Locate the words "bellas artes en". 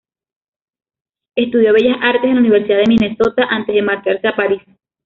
1.73-2.33